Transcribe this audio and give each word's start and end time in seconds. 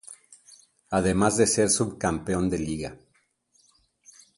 Además 0.89 1.37
de 1.37 1.45
ser 1.45 1.69
subcampeón 1.69 2.49
de 2.49 2.57
liga 2.57 2.97